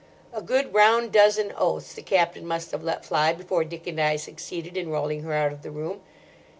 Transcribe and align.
A 0.33 0.41
good 0.41 0.73
round 0.73 1.11
dozen 1.11 1.53
oaths 1.55 1.93
the 1.93 2.01
Captain 2.01 2.43
must 2.47 2.71
have 2.71 2.81
let 2.83 3.05
fly 3.05 3.33
before 3.33 3.63
Dick 3.63 3.85
and 3.85 4.01
I 4.01 4.15
succeeded 4.15 4.75
in 4.75 4.89
rolling 4.89 5.21
her 5.21 5.33
out 5.33 5.51
of 5.53 5.61
the 5.61 5.69
room. 5.69 6.01